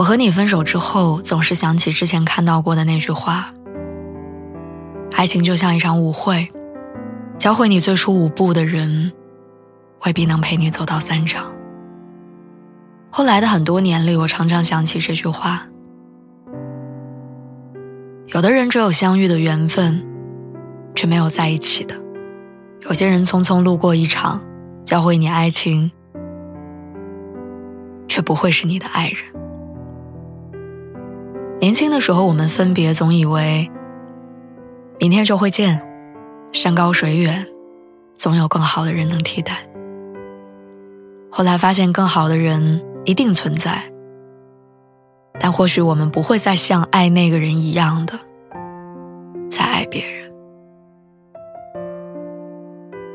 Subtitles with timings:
[0.00, 3.52] 我和你分手之后，总是想起之前看到过的那句话
[5.12, 6.48] ：“爱情就像一场舞会，
[7.36, 9.12] 教会你最初舞步的人，
[10.06, 11.52] 未必能陪你走到散场。”
[13.12, 15.66] 后来的很多年里，我常常想起这句话。
[18.28, 20.02] 有的人只有相遇的缘分，
[20.94, 21.94] 却没有在一起的；
[22.88, 24.42] 有些人匆匆路过一场，
[24.82, 25.92] 教会你爱情，
[28.08, 29.18] 却不会是你的爱人。
[31.60, 33.70] 年轻的时候，我们分别总以为
[34.98, 35.78] 明天就会见，
[36.52, 37.46] 山高水远，
[38.14, 39.58] 总有更好的人能替代。
[41.30, 43.82] 后来发现，更好的人一定存在，
[45.38, 48.18] 但或许我们不会再像爱那个人一样的
[49.50, 50.32] 再爱别人。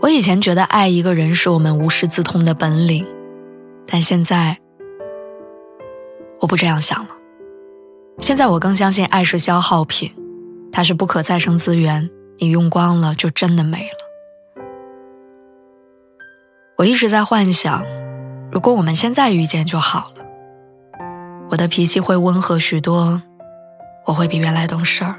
[0.02, 3.04] 我以前觉得爱一个人是我们无师自通的本领，
[3.88, 4.56] 但现在
[6.40, 7.10] 我不这样想了。
[8.20, 10.12] 现在我更相信爱是消耗品，
[10.72, 14.64] 它是不可再生资源，你用光了就真的没了。
[16.78, 17.84] 我一直在幻想，
[18.52, 20.26] 如果我们现在遇见就好了，
[21.50, 23.22] 我的脾气会温和许多，
[24.06, 25.16] 我会比原来懂事儿，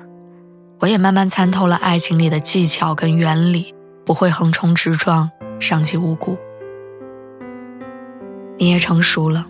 [0.80, 6.36] 我也慢慢参透了爱情里的技巧跟原理，不会横冲直撞，伤及无辜。
[8.58, 9.46] 你也成熟了，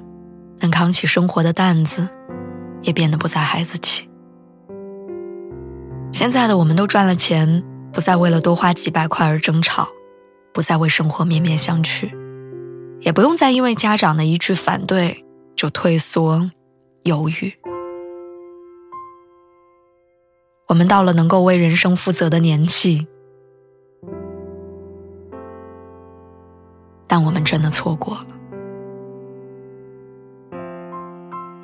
[0.58, 2.08] 能扛起生活的担子。
[2.82, 4.09] 也变得不再孩子气。
[6.12, 9.88] 现在的我们都赚了钱，不再为了多花几百块而争吵，
[10.53, 12.10] 不再为生活面面相觑，
[13.00, 16.50] 也不用再因为家长的一句反对就退缩、
[17.03, 17.53] 犹豫。
[20.69, 23.06] 我们到了能够为人生负责的年纪，
[27.06, 28.26] 但我们真的错过了。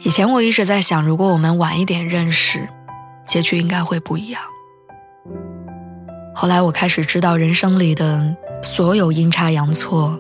[0.05, 2.69] 以前我一直在想，如果我们晚一点认识，
[3.27, 4.43] 结局应该会不一样。
[6.35, 10.19] 后来我开始知道，人生里的所有阴差阳错，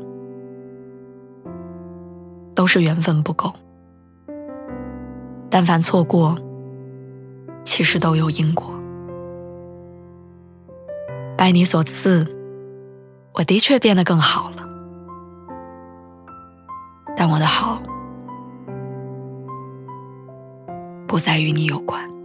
[2.54, 3.52] 都是缘分不够。
[5.50, 6.38] 但凡错过，
[7.64, 8.72] 其实都有因果。
[11.36, 12.24] 拜你所赐，
[13.32, 14.64] 我的确变得更好了，
[17.16, 17.82] 但我的好。
[21.12, 22.21] 不再与你有关。